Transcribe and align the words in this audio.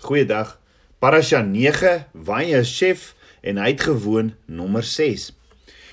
Goeiedag. 0.00 0.54
Parasha 0.98 1.42
9, 1.42 2.06
Wanje 2.12 2.62
chef 2.64 3.10
en 3.44 3.58
hy 3.60 3.66
het 3.74 3.82
gewoon 3.84 4.30
nommer 4.48 4.84
6. 4.84 5.26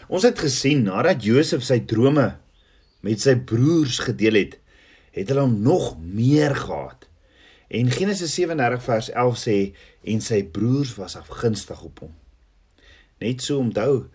Ons 0.08 0.24
het 0.24 0.40
gesien 0.40 0.86
nadat 0.88 1.26
Josef 1.28 1.66
sy 1.68 1.82
drome 1.84 2.30
met 3.04 3.20
sy 3.20 3.36
broers 3.50 4.00
gedeel 4.08 4.40
het, 4.40 4.56
het 5.12 5.28
hulle 5.28 5.44
hom 5.44 5.60
nog 5.60 5.90
meer 6.00 6.56
gehaat. 6.56 7.04
En 7.68 7.92
Genesis 7.92 8.32
37 8.40 8.88
vers 8.88 9.12
11 9.12 9.44
sê 9.44 9.60
en 10.08 10.24
sy 10.24 10.40
broers 10.56 10.96
was 10.96 11.20
afgunstig 11.20 11.84
op 11.84 12.06
hom. 12.06 12.16
Net 13.20 13.44
so 13.44 13.60
onthou 13.60 14.06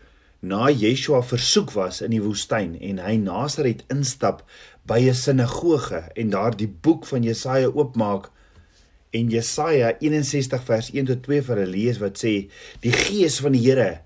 na 0.40 0.70
Yeshua 0.72 1.20
versoek 1.20 1.77
was 1.77 2.00
in 2.00 2.16
die 2.16 2.24
woestyn 2.24 2.79
en 2.80 3.04
hy 3.04 3.18
Nasaret 3.20 3.84
instap 3.93 4.40
by 4.88 5.04
'n 5.04 5.20
sinagoge 5.20 6.06
en 6.16 6.32
daar 6.32 6.56
die 6.56 6.72
boek 6.80 7.04
van 7.04 7.29
Jesaja 7.29 7.68
oopmaak 7.68 8.32
en 9.12 9.29
Jesaja 9.29 9.92
61 10.00 10.64
vers 10.64 10.90
1 10.93 11.11
tot 11.12 11.22
2 11.29 11.44
vir 11.48 11.57
hulle 11.61 11.76
lees 11.76 12.00
wat 12.02 12.18
sê 12.21 12.34
die 12.84 12.94
gees 12.96 13.38
van 13.44 13.52
die 13.57 13.64
Here 13.64 14.02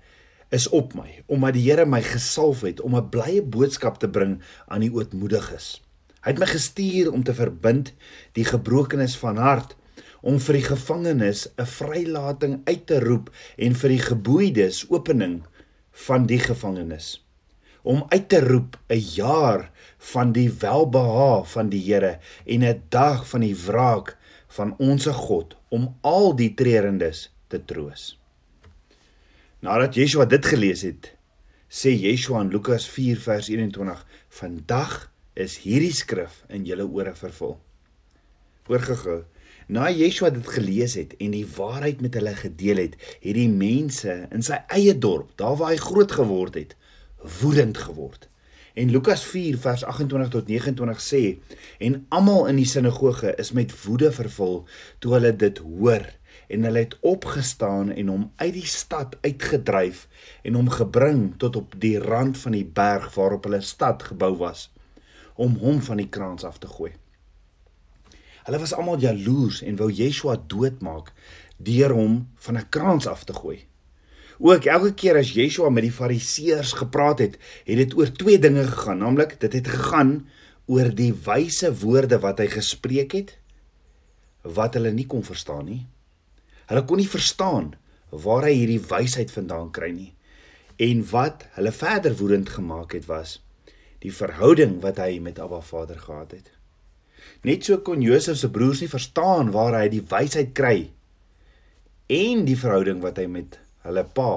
is 0.51 0.67
op 0.75 0.93
my 0.95 1.23
omdat 1.27 1.57
die 1.57 1.65
Here 1.69 1.85
my 1.85 2.01
gesalf 2.03 2.61
het 2.67 2.81
om 2.81 2.95
'n 2.95 3.09
blye 3.09 3.41
boodskap 3.41 3.99
te 3.99 4.09
bring 4.09 4.39
aan 4.67 4.81
die 4.81 4.91
ootmoediges. 4.91 5.81
Hy 6.23 6.33
het 6.33 6.39
my 6.39 6.47
gestuur 6.49 7.11
om 7.13 7.23
te 7.23 7.33
verbind 7.33 7.93
die 8.35 8.43
gebrokenes 8.43 9.15
van 9.17 9.37
hart, 9.37 9.75
om 10.21 10.39
vir 10.43 10.57
die 10.59 10.65
gevangenes 10.65 11.47
'n 11.55 11.65
vrylating 11.65 12.61
uit 12.65 12.85
te 12.85 12.99
roep 12.99 13.29
en 13.57 13.75
vir 13.75 13.89
die 13.89 14.03
geboeides 14.09 14.85
opening 14.89 15.43
van 16.07 16.25
die 16.25 16.39
gevangenes. 16.39 17.23
Om 17.83 18.03
uit 18.09 18.29
te 18.29 18.41
roep 18.41 18.77
'n 18.89 19.03
jaar 19.15 19.71
van 19.97 20.31
die 20.31 20.49
welbehae 20.49 21.45
van 21.45 21.69
die 21.69 21.83
Here 21.85 22.19
en 22.45 22.63
'n 22.63 22.81
dag 22.89 23.27
van 23.29 23.41
die 23.41 23.55
wraak 23.55 24.17
van 24.57 24.73
onsse 24.81 25.13
God 25.13 25.55
om 25.69 25.91
al 26.01 26.33
die 26.35 26.53
treurendes 26.57 27.27
te 27.51 27.59
troos. 27.69 28.15
Nadat 29.61 29.97
Yeshua 29.97 30.25
dit 30.29 30.45
gelees 30.45 30.83
het, 30.85 31.11
sê 31.69 31.93
Yeshua 31.93 32.43
in 32.45 32.51
Lukas 32.53 32.87
4 32.89 33.21
vers 33.21 33.49
21: 33.53 34.03
"Vandag 34.29 35.11
is 35.33 35.57
hierdie 35.63 35.93
skrif 35.93 36.43
in 36.49 36.65
julle 36.65 36.85
ore 36.85 37.13
vervul." 37.15 37.57
Oorgegou. 38.67 39.23
Na 39.67 39.89
Yeshua 39.91 40.29
dit 40.31 40.47
gelees 40.47 40.95
het 40.95 41.15
en 41.19 41.33
die 41.35 41.47
waarheid 41.57 42.01
met 42.01 42.13
hulle 42.15 42.35
gedeel 42.35 42.77
het, 42.85 42.95
het 43.19 43.35
die 43.35 43.49
mense 43.49 44.27
in 44.31 44.43
sy 44.43 44.61
eie 44.71 44.95
dorp, 44.97 45.33
daar 45.35 45.57
waar 45.59 45.73
hy 45.73 45.79
groot 45.81 46.11
geword 46.11 46.55
het, 46.55 46.75
woedend 47.41 47.77
geword. 47.77 48.29
En 48.77 48.91
Lukas 48.93 49.23
4 49.25 49.57
vers 49.57 49.83
28 49.83 50.29
tot 50.29 50.47
29 50.47 50.99
sê 51.01 51.21
en 51.81 51.95
almal 52.13 52.43
in 52.51 52.59
die 52.61 52.67
sinagoge 52.69 53.31
is 53.41 53.49
met 53.57 53.71
woede 53.83 54.11
vervul 54.13 54.59
toe 55.01 55.15
hulle 55.15 55.31
dit 55.43 55.57
hoor 55.65 56.03
en 56.53 56.67
hulle 56.67 56.83
het 56.83 56.93
opgestaan 57.01 57.89
en 57.89 58.11
hom 58.13 58.27
uit 58.35 58.53
die 58.53 58.67
stad 58.69 59.15
uitgedryf 59.23 60.03
en 60.45 60.59
hom 60.59 60.69
gebring 60.69 61.23
tot 61.41 61.57
op 61.57 61.73
die 61.81 61.95
rand 62.03 62.37
van 62.37 62.53
die 62.53 62.67
berg 62.81 63.09
waarop 63.15 63.49
hulle 63.49 63.63
stad 63.65 64.05
gebou 64.11 64.35
was 64.43 64.67
om 65.33 65.57
hom 65.63 65.81
van 65.81 65.97
die 65.97 66.09
kraans 66.09 66.45
af 66.45 66.61
te 66.61 66.69
gooi. 66.69 66.91
Hulle 68.45 68.61
was 68.61 68.75
almal 68.77 69.01
jaloers 69.01 69.63
en 69.65 69.81
wou 69.81 69.89
Yeshua 69.89 70.37
doodmaak 70.53 71.09
deur 71.57 71.97
hom 71.97 72.21
van 72.45 72.61
'n 72.61 72.69
kraans 72.69 73.09
af 73.09 73.25
te 73.25 73.33
gooi. 73.33 73.57
Ook 74.37 74.67
elke 74.69 74.93
keer 74.93 75.17
as 75.17 75.33
Yeshua 75.33 75.69
met 75.73 75.87
die 75.87 75.93
Fariseërs 75.93 76.75
gepraat 76.77 77.23
het, 77.23 77.37
het 77.65 77.79
dit 77.81 77.95
oor 77.97 78.11
twee 78.13 78.37
dinge 78.39 78.67
gegaan, 78.69 79.01
naamlik 79.01 79.39
dit 79.41 79.53
het 79.57 79.67
gegaan 79.67 80.19
oor 80.69 80.91
die 80.93 81.13
wyse 81.25 81.71
woorde 81.81 82.19
wat 82.21 82.41
hy 82.43 82.49
gespreek 82.51 83.15
het 83.17 83.37
wat 84.47 84.77
hulle 84.77 84.93
nie 84.95 85.07
kon 85.09 85.25
verstaan 85.27 85.65
nie. 85.67 85.81
Hulle 86.69 86.83
kon 86.87 87.01
nie 87.01 87.09
verstaan 87.09 87.73
waar 88.11 88.45
hy 88.47 88.53
hierdie 88.55 88.83
wysheid 88.87 89.31
vandaan 89.33 89.73
kry 89.75 89.89
nie. 89.91 90.13
En 90.79 91.01
wat 91.11 91.47
hulle 91.57 91.73
verder 91.75 92.15
woedend 92.15 92.53
gemaak 92.53 92.93
het 92.95 93.09
was 93.09 93.39
die 94.03 94.13
verhouding 94.13 94.77
wat 94.83 95.01
hy 95.01 95.17
met 95.23 95.39
Abba 95.41 95.59
Vader 95.65 95.97
gehad 95.99 96.35
het. 96.35 96.51
Net 97.43 97.65
so 97.65 97.81
kon 97.81 98.03
Josef 98.05 98.37
se 98.37 98.49
broers 98.53 98.83
nie 98.83 98.91
verstaan 98.91 99.49
waar 99.55 99.79
hy 99.81 99.87
die 99.91 100.03
wysheid 100.05 100.53
kry 100.55 100.91
en 102.13 102.45
die 102.47 102.55
verhouding 102.55 103.01
wat 103.03 103.17
hy 103.19 103.25
met 103.31 103.57
hulle 103.85 104.03
pa 104.17 104.31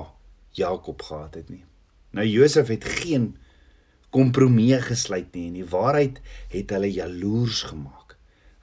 Jakob 0.58 1.02
gehad 1.02 1.34
het 1.34 1.48
nie. 1.48 1.64
Nou 2.10 2.26
Josef 2.26 2.68
het 2.68 2.84
geen 2.84 3.36
kompromie 4.10 4.78
gesluit 4.82 5.30
nie 5.34 5.46
en 5.48 5.60
die 5.60 5.70
waarheid 5.70 6.18
het 6.50 6.74
hulle 6.74 6.90
jaloers 6.90 7.62
gemaak 7.70 8.16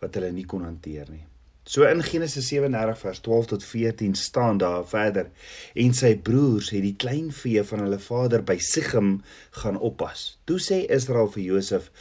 wat 0.03 0.17
hulle 0.19 0.33
nie 0.35 0.45
kon 0.45 0.65
hanteer 0.67 1.07
nie. 1.09 1.23
So 1.67 1.83
in 1.83 2.03
Genesis 2.03 2.47
37 2.47 2.99
vers 3.01 3.19
12 3.19 3.47
tot 3.51 3.63
14 3.63 4.15
staan 4.15 4.57
daar 4.57 4.85
verder 4.87 5.31
en 5.75 5.95
sy 5.95 6.13
broers 6.29 6.69
het 6.71 6.83
die 6.85 6.95
klein 6.95 7.31
vee 7.35 7.63
van 7.71 7.83
hulle 7.83 7.99
vader 7.99 8.43
by 8.47 8.55
Sichem 8.63 9.17
gaan 9.63 9.79
oppas. 9.79 10.37
Toe 10.47 10.61
sê 10.63 10.85
Israel 10.87 11.27
vir 11.33 11.43
Josef: 11.43 11.91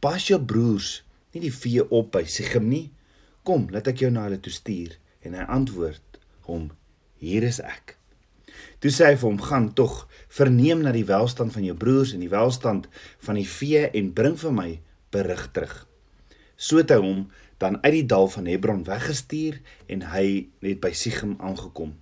"Pas 0.00 0.28
jou 0.28 0.40
broers 0.40 1.04
nie 1.32 1.40
die 1.46 1.54
vee 1.54 1.84
op 1.88 2.12
by 2.12 2.24
Sichem 2.28 2.68
nie. 2.68 2.90
Kom, 3.44 3.68
laat 3.72 3.88
ek 3.88 4.04
jou 4.04 4.10
na 4.12 4.26
hulle 4.28 4.40
toe 4.40 4.52
stuur." 4.52 4.98
En 5.24 5.32
hy 5.32 5.48
antwoord 5.48 6.20
hom: 6.48 6.70
"Hier 7.16 7.42
is 7.42 7.60
ek." 7.60 7.96
Toe 8.84 8.92
sê 8.92 9.06
hy 9.08 9.16
vir 9.16 9.30
hom: 9.30 9.38
"Gaan 9.40 9.70
tog, 9.72 9.92
verneem 10.28 10.82
na 10.84 10.90
die 10.92 11.06
welstand 11.08 11.54
van 11.54 11.64
jou 11.64 11.72
broers 11.72 12.10
en 12.12 12.20
die 12.20 12.28
welstand 12.28 12.84
van 13.24 13.38
die 13.40 13.48
vee 13.48 13.86
en 13.88 14.10
bring 14.12 14.34
vir 14.36 14.52
my 14.52 14.66
berig 15.08 15.46
terug." 15.56 15.86
So 16.60 16.76
het 16.76 16.90
hy 16.92 16.98
hom 17.00 17.22
dan 17.64 17.78
uit 17.80 17.94
die 17.94 18.06
dal 18.12 18.28
van 18.28 18.44
Hebron 18.44 18.82
weggestuur 18.84 19.56
en 19.88 20.04
hy 20.12 20.26
het 20.60 20.82
by 20.84 20.90
Sichem 20.92 21.32
aangekom. 21.40 21.94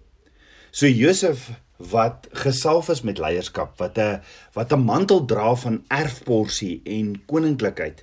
So 0.74 0.90
Josef 0.90 1.52
wat 1.92 2.26
gesalf 2.42 2.88
is 2.90 3.04
met 3.06 3.22
leierskap, 3.22 3.78
wat 3.78 3.98
'n 3.98 4.18
wat 4.58 4.72
'n 4.72 4.82
mantel 4.82 5.24
dra 5.24 5.54
van 5.54 5.84
erfporsie 5.86 6.80
en 6.84 7.22
koninklikheid, 7.26 8.02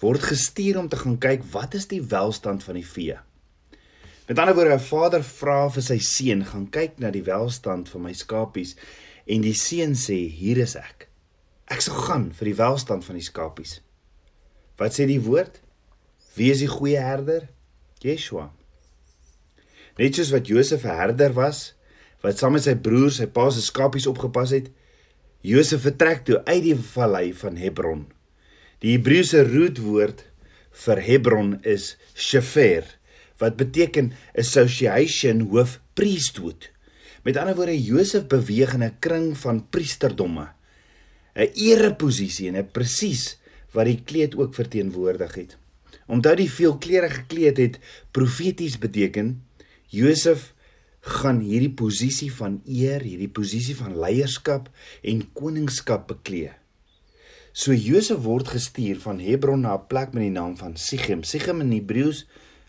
word 0.00 0.20
gestuur 0.20 0.78
om 0.78 0.88
te 0.88 0.96
gaan 0.96 1.18
kyk 1.18 1.46
wat 1.52 1.74
is 1.74 1.86
die 1.86 2.02
welstand 2.02 2.64
van 2.64 2.74
die 2.74 2.86
vee. 2.86 3.18
Met 4.26 4.38
ander 4.38 4.54
woorde, 4.54 4.72
'n 4.72 4.80
vader 4.80 5.24
vra 5.24 5.68
vir 5.70 5.82
sy 5.82 5.98
seun, 5.98 6.44
"Gaan 6.44 6.70
kyk 6.70 6.98
na 6.98 7.10
die 7.10 7.24
welstand 7.24 7.88
van 7.88 8.02
my 8.02 8.12
skapies." 8.12 8.74
En 9.26 9.40
die 9.40 9.54
seun 9.54 9.92
sê, 9.92 10.28
"Hier 10.28 10.58
is 10.58 10.76
ek. 10.76 11.08
Ek 11.68 11.80
sal 11.80 11.94
gaan 11.94 12.32
vir 12.32 12.44
die 12.44 12.56
welstand 12.56 13.04
van 13.04 13.14
die 13.14 13.24
skapies." 13.24 13.80
Wat 14.76 14.92
sê 14.92 15.06
die 15.06 15.20
woord? 15.20 15.60
Wie 16.34 16.50
is 16.50 16.58
die 16.58 16.68
goeie 16.68 16.98
herder? 16.98 17.48
Yeshua. 18.00 18.50
Net 19.98 20.14
soos 20.14 20.30
wat 20.30 20.46
Josef 20.46 20.84
'n 20.84 20.96
herder 20.96 21.32
was, 21.32 21.74
wat 22.22 22.38
saam 22.38 22.52
met 22.52 22.62
sy 22.62 22.74
broers 22.74 23.16
sy 23.16 23.26
pa 23.26 23.50
se 23.50 23.60
skapies 23.60 24.06
opgepas 24.06 24.50
het, 24.50 24.70
Josef 25.40 25.82
vertrek 25.82 26.24
toe 26.24 26.44
uit 26.44 26.62
die 26.62 26.76
vallei 26.76 27.32
van 27.32 27.56
Hebron. 27.56 28.06
Die 28.80 28.96
Hebreëse 28.96 29.44
roetwoord 29.44 30.24
vir 30.70 31.00
Hebron 31.00 31.58
is 31.62 31.96
Shefer 32.14 32.84
wat 33.38 33.56
beteken 33.56 34.12
association 34.38 35.40
hoof 35.50 35.80
priesthood. 35.94 36.70
Met 37.24 37.36
ander 37.40 37.56
woorde 37.56 37.76
Josef 37.82 38.26
beweeg 38.28 38.74
in 38.74 38.84
'n 38.84 38.96
kring 38.98 39.38
van 39.38 39.66
priesterdomme. 39.68 40.48
'n 41.34 41.50
Ereposisie 41.54 42.48
en 42.48 42.56
'n 42.56 42.70
presies 42.70 43.38
wat 43.72 43.86
die 43.86 44.02
kleed 44.04 44.36
ook 44.36 44.54
verteenwoordig 44.54 45.34
het. 45.34 45.56
Omdat 46.06 46.36
die 46.36 46.50
veelkleurige 46.50 47.24
kleed 47.26 47.56
het 47.56 47.78
profeties 48.10 48.78
beteken, 48.78 49.42
Josef 49.86 50.54
gaan 51.00 51.40
hierdie 51.40 51.72
posisie 51.72 52.32
van 52.32 52.62
eer, 52.66 53.00
hierdie 53.00 53.28
posisie 53.28 53.76
van 53.76 53.98
leierskap 53.98 54.70
en 55.02 55.32
koningskap 55.32 56.06
beklee. 56.08 56.52
So 57.52 57.72
Josef 57.72 58.24
word 58.24 58.48
gestuur 58.48 58.98
van 59.00 59.20
Hebron 59.20 59.60
na 59.60 59.74
'n 59.74 59.86
plek 59.86 60.12
met 60.12 60.22
die 60.22 60.30
naam 60.30 60.56
van 60.56 60.76
Sichem. 60.76 61.22
Sichem 61.22 61.60
in 61.60 61.72
Hebreëus 61.72 62.26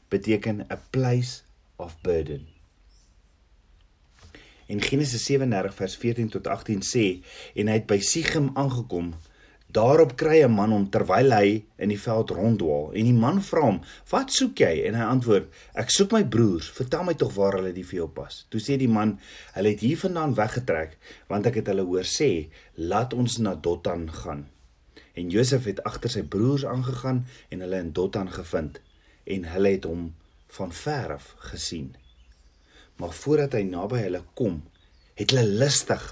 beteken 0.09 0.65
a 0.71 0.79
place 0.89 1.41
of 1.75 1.95
burden. 2.01 2.47
In 4.65 4.81
Genesis 4.81 5.25
37 5.25 5.73
vers 5.77 5.95
14 5.95 6.29
tot 6.29 6.47
18 6.47 6.81
sê 6.81 7.05
en 7.53 7.69
hy 7.69 7.75
het 7.77 7.87
by 7.89 7.99
Sichem 8.01 8.49
aangekom. 8.57 9.11
Daarop 9.75 10.15
kry 10.17 10.39
'n 10.41 10.55
man 10.55 10.71
hom 10.71 10.85
terwyl 10.89 11.33
hy 11.35 11.65
in 11.77 11.89
die 11.89 11.99
veld 11.99 12.31
ronddwaal 12.31 12.93
en 12.93 13.05
die 13.05 13.19
man 13.25 13.41
vra 13.41 13.61
hom: 13.61 13.81
"Wat 14.09 14.31
soek 14.31 14.57
jy?" 14.57 14.87
En 14.87 14.95
hy 14.95 15.05
antwoord: 15.05 15.51
"Ek 15.75 15.89
soek 15.89 16.11
my 16.11 16.23
broers. 16.23 16.69
Vertel 16.69 17.03
my 17.03 17.13
tog 17.13 17.33
waar 17.35 17.57
hulle 17.59 17.73
die 17.73 17.85
vee 17.85 18.03
oppas." 18.03 18.45
Toe 18.49 18.61
sê 18.61 18.77
die 18.77 18.87
man: 18.87 19.19
"Hulle 19.53 19.69
het 19.69 19.79
hiervandaan 19.79 20.33
weggetrek 20.33 20.97
want 21.27 21.45
ek 21.45 21.55
het 21.55 21.67
hulle 21.67 21.83
hoor 21.83 22.05
sê: 22.05 22.49
"Laat 22.75 23.13
ons 23.13 23.37
na 23.37 23.55
Dothan 23.55 24.09
gaan." 24.11 24.47
En 25.13 25.29
Josef 25.29 25.63
het 25.65 25.83
agter 25.83 26.09
sy 26.09 26.23
broers 26.23 26.65
aangegaan 26.65 27.25
en 27.49 27.59
hulle 27.59 27.77
in 27.77 27.91
Dothan 27.91 28.31
gevind 28.31 28.79
en 29.25 29.45
hulle 29.53 29.73
het 29.75 29.85
hom 29.89 30.07
van 30.57 30.71
ver 30.73 31.13
af 31.17 31.33
gesien. 31.51 31.95
Maar 32.95 33.13
voordat 33.13 33.57
hy 33.57 33.63
naby 33.67 34.05
hulle 34.05 34.23
kom, 34.37 34.61
het 35.19 35.33
hulle 35.33 35.57
lustig 35.59 36.03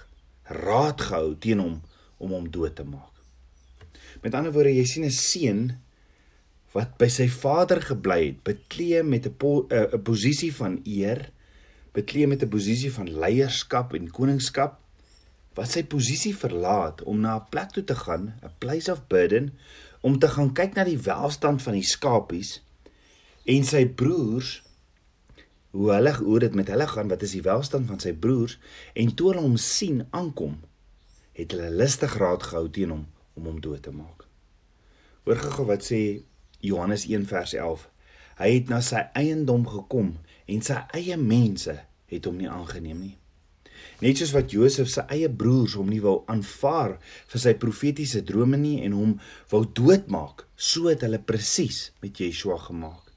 raad 0.44 1.02
gehou 1.02 1.36
teen 1.40 1.62
hom 1.64 1.80
om 2.18 2.36
hom 2.36 2.50
dood 2.52 2.76
te 2.76 2.86
maak. 2.88 3.12
Met 4.24 4.36
ander 4.36 4.54
woorde, 4.56 4.74
jy 4.76 4.86
sien 4.88 5.06
'n 5.06 5.12
seun 5.12 5.62
wat 6.74 6.98
by 6.98 7.08
sy 7.08 7.28
vader 7.30 7.82
gebly 7.82 8.20
het, 8.26 8.44
bekleë 8.44 9.04
met 9.04 9.26
'n 9.28 9.36
'n 9.70 10.04
posisie 10.04 10.54
van 10.54 10.82
eer, 10.86 11.32
bekleë 11.94 12.28
met 12.28 12.44
'n 12.44 12.50
posisie 12.50 12.92
van 12.92 13.10
leierskap 13.10 13.94
en 13.94 14.10
koningskap, 14.10 14.80
wat 15.56 15.70
sy 15.70 15.84
posisie 15.84 16.36
verlaat 16.36 17.04
om 17.04 17.20
na 17.20 17.36
'n 17.38 17.50
plek 17.50 17.72
toe 17.72 17.84
te 17.84 17.96
gaan, 17.96 18.34
'n 18.44 18.52
place 18.60 18.92
of 18.92 19.08
burden, 19.08 19.54
om 20.02 20.20
te 20.20 20.28
gaan 20.28 20.54
kyk 20.54 20.76
na 20.76 20.84
die 20.84 20.98
welstand 20.98 21.62
van 21.62 21.74
die 21.74 21.90
skapies 21.96 22.62
en 23.44 23.66
sy 23.68 23.84
broers 24.00 24.62
hoe 25.74 25.90
hulle 25.90 26.14
hoe 26.20 26.40
dit 26.40 26.54
met 26.56 26.70
hulle 26.70 26.86
gaan, 26.88 27.10
wat 27.10 27.24
is 27.26 27.34
die 27.34 27.44
welstand 27.46 27.90
van 27.90 28.00
sy 28.00 28.14
broers 28.14 28.60
en 29.00 29.10
toe 29.18 29.32
hulle 29.32 29.44
hom 29.44 29.58
sien 29.58 30.04
aankom, 30.14 30.60
het 31.34 31.56
hulle 31.56 31.72
lustig 31.74 32.14
raad 32.22 32.46
gehou 32.46 32.68
teen 32.70 32.94
hom 32.94 33.08
om 33.34 33.50
hom 33.50 33.58
dood 33.62 33.82
te 33.84 33.92
maak. 33.96 34.28
Hoor 35.26 35.42
gou 35.56 35.66
wat 35.68 35.86
sê 35.88 36.00
Johannes 36.64 37.08
1 37.10 37.26
vers 37.28 37.56
11. 37.58 37.88
Hy 38.38 38.50
het 38.54 38.70
na 38.72 38.80
sy 38.86 39.02
eiendom 39.18 39.66
gekom 39.68 40.14
en 40.46 40.64
sy 40.66 40.78
eie 40.96 41.18
mense 41.20 41.76
het 42.14 42.30
hom 42.30 42.38
nie 42.40 42.50
aangeneem 42.52 43.02
nie. 43.02 43.16
Net 44.04 44.20
soos 44.20 44.34
wat 44.36 44.54
Josef 44.54 44.92
se 44.92 45.04
eie 45.12 45.30
broers 45.30 45.76
hom 45.80 45.90
nie 45.92 46.02
wou 46.04 46.22
aanvaar 46.32 46.96
vir 47.32 47.44
sy 47.44 47.56
profetiese 47.60 48.22
drome 48.28 48.60
nie 48.62 48.78
en 48.86 48.96
hom 48.98 49.18
wou 49.52 49.64
doodmaak, 49.66 50.46
so 50.56 50.92
het 50.92 51.04
hulle 51.04 51.20
presies 51.20 51.90
met 52.04 52.22
Yeshua 52.22 52.60
gemaak. 52.70 53.13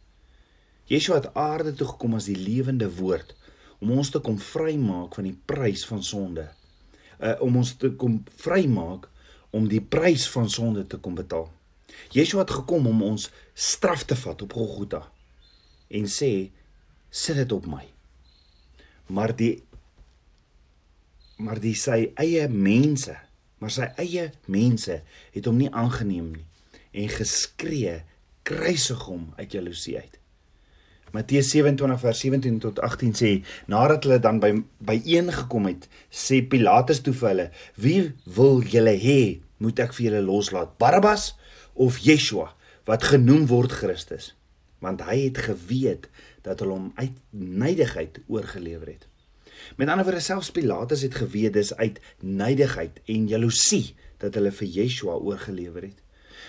Yeshua 0.86 1.18
het 1.18 1.34
aarde 1.34 1.72
toe 1.74 1.88
gekom 1.88 2.14
as 2.14 2.28
die 2.30 2.38
lewende 2.38 2.86
woord 2.98 3.34
om 3.82 3.90
ons 3.98 4.10
te 4.14 4.20
kom 4.22 4.38
vrymaak 4.40 5.16
van 5.18 5.26
die 5.26 5.34
prys 5.50 5.82
van 5.88 6.02
sonde. 6.06 6.46
Uh 7.18 7.34
om 7.44 7.58
ons 7.58 7.74
te 7.80 7.90
kom 7.98 8.20
vrymaak 8.38 9.08
om 9.56 9.66
die 9.68 9.82
prys 9.82 10.28
van 10.30 10.48
sonde 10.50 10.86
te 10.86 11.00
kom 11.02 11.16
betaal. 11.18 11.48
Yeshua 12.14 12.44
het 12.44 12.54
gekom 12.60 12.86
om 12.86 13.02
ons 13.02 13.30
straf 13.54 14.04
te 14.04 14.16
vat 14.16 14.42
op 14.46 14.54
Golgotha 14.54 15.02
en 15.98 16.06
sê 16.10 16.30
sit 17.10 17.38
dit 17.40 17.52
op 17.52 17.66
my. 17.70 17.82
Maar 19.06 19.34
die 19.36 19.54
maar 21.36 21.58
die 21.60 21.74
sy 21.76 22.12
eie 22.16 22.46
mense, 22.48 23.12
maar 23.60 23.72
sy 23.74 23.90
eie 24.00 24.30
mense 24.48 25.02
het 25.34 25.48
hom 25.48 25.58
nie 25.60 25.72
aangeneem 25.72 26.30
nie 26.32 26.46
en 26.96 27.10
geskree 27.12 27.98
kruisig 28.46 29.02
hom 29.10 29.26
uit 29.36 29.52
jaloesie 29.52 29.98
uit. 29.98 30.16
Matteus 31.16 31.48
27 31.54 32.00
vers 32.02 32.20
17 32.20 32.58
tot 32.60 32.80
18 32.84 33.16
sê 33.16 33.32
nadat 33.72 34.04
hulle 34.04 34.18
dan 34.20 34.40
by 34.42 34.52
byeen 34.84 35.32
gekom 35.32 35.70
het, 35.70 35.88
sê 36.12 36.42
Pilatus 36.44 37.00
toe 37.00 37.14
vir 37.16 37.28
hulle: 37.30 37.48
"Wie 37.74 38.00
wil 38.36 38.60
julle 38.60 38.96
hê 39.00 39.20
moet 39.58 39.80
ek 39.80 39.96
vir 39.96 40.10
julle 40.10 40.22
loslaat? 40.26 40.76
Barabbas 40.78 41.32
of 41.74 41.98
Yeshua 42.04 42.52
wat 42.86 43.02
genoem 43.02 43.46
word 43.50 43.72
Christus, 43.72 44.34
want 44.84 45.02
hy 45.08 45.18
het 45.26 45.38
geweet 45.48 46.06
dat 46.46 46.60
hulle 46.62 46.76
hom 46.76 46.92
uit 47.00 47.16
nydigheid 47.32 48.20
oorgelewer 48.30 48.92
het. 48.94 49.06
Met 49.76 49.88
ander 49.88 50.06
woorde 50.06 50.22
selfs 50.22 50.52
Pilatus 50.54 51.02
het 51.02 51.16
geweet 51.18 51.56
dis 51.56 51.72
uit 51.74 51.98
nydigheid 52.20 53.00
en 53.10 53.28
jaloesie 53.28 53.96
dat 54.22 54.36
hulle 54.38 54.52
vir 54.54 54.68
Yeshua 54.78 55.16
oorgelewer 55.18 55.88
het. 55.88 55.98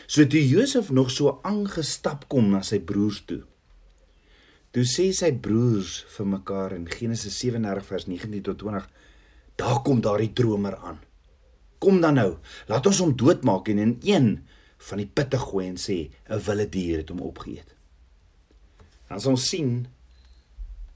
So 0.07 0.27
toe 0.27 0.43
Josef 0.43 0.91
nog 0.91 1.09
so 1.11 1.39
aangestap 1.47 2.27
kom 2.31 2.51
na 2.51 2.61
sy 2.61 2.79
broers 2.79 3.23
toe. 3.25 3.41
Toe 4.71 4.83
sê 4.85 5.11
sy 5.15 5.31
broers 5.31 6.03
vir 6.17 6.27
mekaar 6.27 6.75
in 6.75 6.87
Genesis 6.91 7.37
37 7.39 7.85
vers 7.87 8.07
19 8.07 8.43
tot 8.43 8.59
20: 8.59 8.89
"Daar 9.55 9.81
kom 9.83 10.01
daardie 10.01 10.33
dromer 10.33 10.75
aan. 10.75 10.99
Kom 11.79 12.01
dan 12.01 12.13
nou, 12.13 12.37
laat 12.67 12.85
ons 12.85 12.99
hom 12.99 13.15
doodmaak 13.15 13.69
en 13.69 13.77
in 13.77 13.97
een 14.03 14.47
van 14.89 14.97
die 14.97 15.09
pitte 15.09 15.37
gooi 15.37 15.67
en 15.67 15.77
sê 15.77 16.09
'n 16.29 16.41
wilde 16.45 16.69
dier 16.69 16.97
het 16.97 17.09
hom 17.09 17.21
opgeëet. 17.21 17.75
Dan 19.07 19.19
sal 19.19 19.31
ons 19.31 19.49
sien 19.49 19.87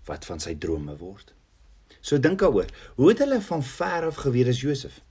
wat 0.06 0.25
van 0.25 0.39
sy 0.39 0.56
drome 0.56 0.97
word. 0.97 1.33
So 2.01 2.18
dink 2.18 2.39
daaroor, 2.39 2.69
hoe 2.95 3.09
het 3.09 3.19
hulle 3.19 3.41
van 3.41 3.63
ver 3.63 4.06
af 4.06 4.15
geweet 4.15 4.47
as 4.47 4.62
Josef? 4.62 5.01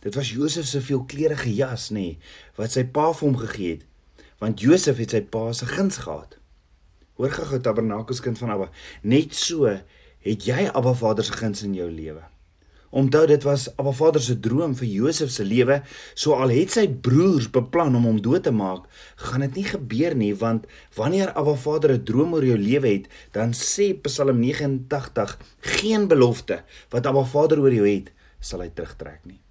Dit 0.00 0.14
was 0.14 0.30
Josef 0.30 0.66
se 0.66 0.80
veelkleurige 0.80 1.54
jas 1.54 1.90
nê 1.90 1.94
nee, 1.94 2.18
wat 2.56 2.70
sy 2.72 2.84
pa 2.84 3.12
vir 3.12 3.28
hom 3.28 3.36
gegee 3.40 3.70
het, 3.70 3.84
want 4.38 4.60
Josef 4.60 5.00
het 5.00 5.10
sy 5.10 5.22
pa 5.22 5.52
se 5.52 5.66
guns 5.66 5.96
gehad. 5.96 6.36
Hoor 7.16 7.30
gou 7.30 7.60
tabernakelskind 7.62 8.38
van 8.38 8.50
Abba, 8.50 8.70
net 9.02 9.34
so 9.38 9.70
het 10.24 10.46
jy 10.48 10.70
Abba 10.72 10.94
Vader 10.98 11.24
se 11.24 11.36
guns 11.36 11.62
in 11.62 11.76
jou 11.78 11.90
lewe. 11.90 12.24
Onthou 12.94 13.24
dit 13.26 13.42
was 13.42 13.66
Abba 13.74 13.92
Vader 13.94 14.22
se 14.22 14.36
droom 14.38 14.74
vir 14.78 14.86
Josef 14.86 15.30
se 15.34 15.44
lewe. 15.46 15.80
So 16.14 16.38
al 16.38 16.52
het 16.54 16.74
sy 16.76 16.84
broers 17.06 17.48
beplan 17.54 17.96
om 17.98 18.06
hom 18.06 18.20
dood 18.22 18.46
te 18.46 18.52
maak, 18.54 18.86
gaan 19.28 19.42
dit 19.46 19.60
nie 19.60 19.66
gebeur 19.66 20.14
nie 20.18 20.32
want 20.38 20.68
wanneer 20.98 21.34
Abba 21.34 21.56
Vader 21.66 21.94
'n 21.98 22.04
droom 22.10 22.34
oor 22.34 22.46
jou 22.46 22.58
lewe 22.58 22.88
het, 22.88 23.08
dan 23.32 23.50
sê 23.50 23.92
Psalm 24.02 24.38
89 24.40 25.38
geen 25.60 26.08
belofte 26.08 26.62
wat 26.90 27.06
Abba 27.06 27.24
Vader 27.24 27.58
oor 27.60 27.74
jou 27.74 27.86
het, 27.86 28.12
sal 28.40 28.60
hy 28.60 28.70
terugtrek 28.70 29.24
nie. 29.26 29.43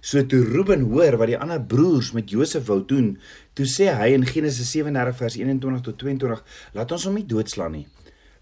So 0.00 0.22
toe 0.26 0.42
Reuben 0.46 0.86
hoor 0.92 1.18
wat 1.20 1.32
die 1.32 1.38
ander 1.38 1.60
broers 1.60 2.12
met 2.16 2.30
Josef 2.30 2.68
wou 2.70 2.80
doen, 2.86 3.14
toe 3.58 3.66
sê 3.66 3.90
hy 3.94 4.12
in 4.16 4.26
Genesis 4.28 4.70
37 4.72 5.18
vers 5.18 5.38
21 5.40 5.86
tot 5.88 5.98
22, 6.00 6.44
laat 6.78 6.92
ons 6.96 7.08
hom 7.08 7.18
nie 7.18 7.26
doodslaan 7.28 7.74
nie. 7.78 7.86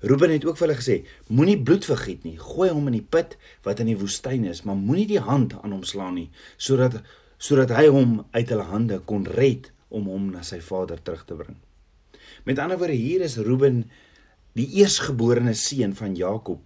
Ruben 0.00 0.30
het 0.30 0.44
ook 0.46 0.58
vir 0.58 0.68
hulle 0.68 0.78
gesê: 0.78 0.96
Moenie 1.34 1.58
bloed 1.58 1.86
vergiet 1.88 2.22
nie. 2.26 2.36
Gooi 2.38 2.68
hom 2.70 2.86
in 2.86 3.00
die 3.00 3.06
put 3.16 3.34
wat 3.66 3.80
in 3.82 3.90
die 3.90 3.98
woestyn 3.98 4.44
is, 4.46 4.62
maar 4.62 4.78
moenie 4.78 5.08
die 5.10 5.22
hand 5.22 5.56
aan 5.58 5.74
hom 5.74 5.82
slaan 5.86 6.14
nie, 6.20 6.28
sodat 6.56 7.00
sodat 7.38 7.70
hy 7.70 7.86
hom 7.94 8.24
uit 8.34 8.50
hulle 8.50 8.66
hande 8.66 8.98
kon 9.06 9.26
red 9.38 9.70
om 9.94 10.08
hom 10.10 10.30
na 10.34 10.42
sy 10.46 10.58
vader 10.62 10.98
terug 11.02 11.22
te 11.26 11.36
bring. 11.38 11.58
Met 12.46 12.58
ander 12.58 12.78
woorde, 12.80 12.98
hier 12.98 13.22
is 13.22 13.38
Ruben 13.38 13.84
die 14.58 14.66
eersgeborene 14.80 15.54
seun 15.54 15.94
van 15.94 16.16
Jakob 16.18 16.64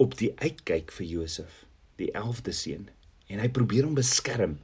op 0.00 0.14
die 0.16 0.30
uitkyk 0.40 0.92
vir 0.94 1.06
Josef, 1.06 1.64
die 1.98 2.10
11de 2.14 2.54
seun, 2.54 2.88
en 3.28 3.42
hy 3.42 3.50
probeer 3.52 3.86
hom 3.86 3.96
beskerm. 3.98 4.56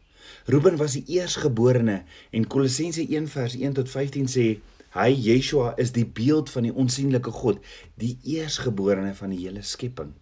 Ruben 0.48 0.78
was 0.81 0.96
die 0.96 1.04
eersgeborene 1.19 2.02
en 2.32 2.46
Kolossense 2.48 3.04
1 3.04 3.28
vers 3.32 3.56
1 3.58 3.76
tot 3.76 3.90
15 3.92 4.31
sê 4.31 4.46
Hy 4.94 5.10
Yeshua 5.10 5.72
is 5.82 5.90
die 5.90 6.06
beeld 6.06 6.52
van 6.54 6.69
die 6.69 6.72
onsigbare 6.72 7.32
God, 7.34 7.58
die 7.98 8.14
eersgeborene 8.36 9.10
van 9.19 9.32
die 9.34 9.40
hele 9.42 9.64
skepping. 9.66 10.12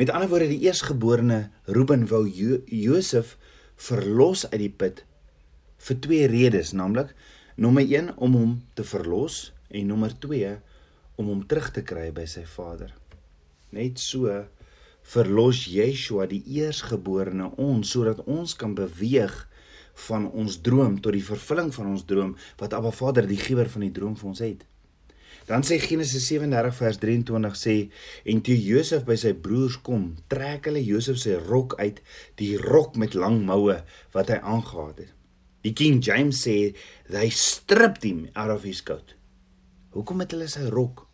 Met 0.00 0.10
ander 0.10 0.30
woorde, 0.32 0.48
die 0.48 0.64
eersgeborene 0.64 1.50
Reuben 1.68 2.08
wou 2.08 2.24
jo 2.24 2.62
Josef 2.64 3.36
verlos 3.76 4.46
uit 4.48 4.62
die 4.62 4.72
put 4.72 5.04
vir 5.84 6.00
twee 6.00 6.26
redes, 6.32 6.72
naamlik 6.72 7.12
nommer 7.60 7.84
1 7.84 8.14
om 8.16 8.38
hom 8.38 8.54
te 8.74 8.86
verlos 8.88 9.52
en 9.68 9.90
nommer 9.92 10.14
2 10.24 10.54
om 11.20 11.28
hom 11.28 11.44
terug 11.46 11.68
te 11.76 11.84
kry 11.84 12.08
by 12.14 12.24
sy 12.30 12.46
vader. 12.48 12.94
Net 13.76 14.00
so 14.00 14.32
verlos 15.12 15.64
Yeshua 15.68 16.26
die 16.30 16.42
eersgeborene 16.58 17.50
ons 17.60 17.92
sodat 17.94 18.22
ons 18.24 18.56
kan 18.56 18.74
beweeg 18.78 19.34
van 20.08 20.26
ons 20.32 20.60
droom 20.64 20.96
tot 21.00 21.14
die 21.14 21.24
vervulling 21.24 21.70
van 21.74 21.90
ons 21.92 22.06
droom 22.08 22.32
wat 22.60 22.74
Abba 22.74 22.90
Vader 22.94 23.28
die 23.30 23.40
gewer 23.40 23.68
van 23.70 23.84
die 23.86 23.92
droom 23.94 24.16
vir 24.18 24.30
ons 24.32 24.42
het. 24.42 24.64
Dan 25.44 25.60
sê 25.60 25.76
Genesis 25.78 26.24
37 26.30 26.76
vers 26.78 26.98
23 27.02 27.58
sê 27.60 27.74
en 28.32 28.40
toe 28.46 28.56
Josef 28.56 29.04
by 29.04 29.16
sy 29.20 29.34
broers 29.46 29.76
kom, 29.84 30.14
trek 30.32 30.70
hulle 30.70 30.80
Josef 30.80 31.20
se 31.20 31.36
rok 31.36 31.76
uit, 31.82 32.00
die 32.40 32.54
rok 32.56 32.96
met 32.96 33.16
lang 33.18 33.42
moue 33.44 33.76
wat 34.16 34.32
hy 34.32 34.40
aangetree 34.40 35.04
het. 35.04 35.12
Die 35.64 35.72
King 35.76 36.00
James 36.04 36.42
sê 36.44 36.74
they 37.08 37.30
stripped 37.32 38.04
him 38.04 38.26
out 38.34 38.52
of 38.52 38.64
his 38.68 38.80
coat. 38.84 39.14
Hoekom 39.96 40.24
het 40.24 40.32
hulle 40.36 40.48
sy 40.48 40.64
rok 40.72 41.06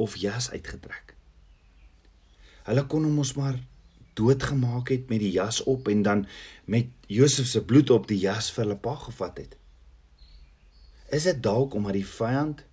of 0.00 0.16
jas 0.20 0.50
uitgetrek? 0.52 1.13
Hulle 2.64 2.84
kon 2.88 3.04
hom 3.04 3.18
mos 3.20 3.34
maar 3.36 3.58
doodgemaak 4.16 4.92
het 4.94 5.10
met 5.10 5.20
die 5.20 5.32
jas 5.34 5.60
op 5.68 5.88
en 5.92 6.02
dan 6.06 6.26
met 6.70 6.86
Josef 7.10 7.46
se 7.50 7.64
bloed 7.64 7.90
op 7.90 8.06
die 8.08 8.20
jas 8.22 8.50
vir 8.54 8.64
hulle 8.64 8.78
pa 8.80 8.94
gevat 9.02 9.42
het. 9.42 9.56
Is 11.12 11.26
dit 11.28 11.42
dalk 11.42 11.74
omdat 11.74 11.98
die 11.98 12.06
vyand 12.08 12.64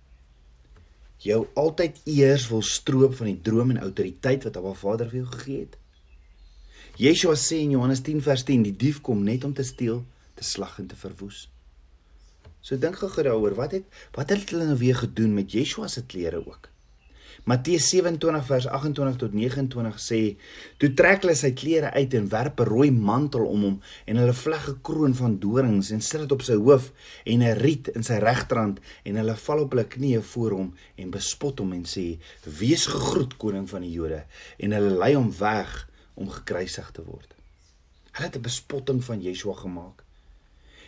jou 1.22 1.44
altyd 1.58 2.00
eers 2.08 2.48
wil 2.50 2.64
stroop 2.66 3.14
van 3.20 3.30
die 3.30 3.40
droom 3.44 3.74
en 3.74 3.82
autoriteit 3.84 4.48
wat 4.48 4.56
Abba 4.58 4.72
Vader 4.78 5.10
vir 5.12 5.22
jou 5.22 5.28
gegee 5.34 5.60
het? 5.66 5.78
Yeshua 7.00 7.36
sê 7.40 7.60
in 7.64 7.76
Johannes 7.76 8.02
10 8.04 8.24
vers 8.24 8.44
10 8.48 8.66
die 8.68 8.76
dief 8.76 9.00
kom 9.04 9.22
net 9.24 9.44
om 9.44 9.54
te 9.56 9.64
steel, 9.64 10.02
te 10.36 10.44
slag 10.44 10.78
en 10.82 10.88
te 10.90 10.98
verwoes. 10.98 11.46
So 12.62 12.78
dink 12.78 13.00
gou 13.00 13.10
daaroor, 13.10 13.56
wat 13.58 13.76
het 13.76 14.02
wat 14.16 14.30
het 14.30 14.50
hulle 14.52 14.68
nou 14.68 14.78
weer 14.78 14.96
gedoen 15.04 15.34
met 15.34 15.52
Yeshua 15.52 15.88
se 15.88 16.04
klere 16.06 16.40
ook? 16.46 16.71
Matteus 17.44 17.88
27 17.90 18.44
vers 18.46 18.66
28 18.70 19.16
tot 19.18 19.32
29 19.34 19.96
sê: 19.98 20.20
"Toe 20.78 20.92
trek 20.94 21.24
hulle 21.24 21.34
sy 21.34 21.50
klere 21.58 21.90
uit 21.90 22.14
en 22.14 22.28
werp 22.30 22.60
'n 22.60 22.68
rooi 22.68 22.90
mantel 22.90 23.46
om 23.46 23.62
hom 23.66 23.80
en 24.06 24.16
hulle 24.16 24.32
vleg 24.32 24.68
'n 24.68 24.78
kroon 24.86 25.14
van 25.14 25.38
dorings 25.38 25.90
en 25.90 26.00
sit 26.00 26.20
dit 26.20 26.32
op 26.32 26.42
sy 26.42 26.54
hoof 26.54 26.92
en 27.24 27.42
'n 27.42 27.58
riet 27.58 27.88
in 27.96 28.02
sy 28.02 28.20
regterhand 28.22 28.78
en 29.04 29.16
hulle 29.16 29.36
val 29.36 29.58
op 29.58 29.70
hulle 29.74 29.84
knieë 29.84 30.22
voor 30.22 30.50
hom 30.50 30.74
en 30.96 31.10
bespot 31.10 31.58
hom 31.58 31.72
en 31.72 31.84
sê: 31.84 32.18
"Wees 32.44 32.86
gegroet 32.86 33.36
koning 33.36 33.68
van 33.68 33.82
die 33.82 33.92
Jode." 33.92 34.24
En 34.58 34.72
hulle 34.72 34.98
lei 34.98 35.14
hom 35.14 35.32
weg 35.38 35.88
om 36.14 36.30
gekruisig 36.30 36.90
te 36.90 37.02
word. 37.04 37.34
Hulle 38.12 38.26
het 38.26 38.36
'n 38.36 38.42
bespotting 38.42 39.04
van 39.04 39.20
Yeshua 39.20 39.54
gemaak. 39.54 40.04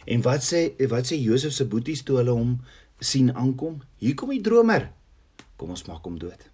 En 0.06 0.22
wat 0.22 0.42
sê 0.52 0.86
wat 0.88 1.06
sê 1.06 1.16
Josef 1.18 1.52
se 1.52 1.64
boeties 1.64 2.02
toe 2.02 2.16
hulle 2.16 2.30
hom 2.30 2.60
sien 2.98 3.34
aankom? 3.34 3.82
Hier 3.98 4.14
kom 4.14 4.30
die 4.30 4.40
dromer. 4.40 4.92
Kom 5.56 5.70
ons 5.70 5.86
maak 5.86 6.04
hom 6.04 6.18
dood. 6.18 6.48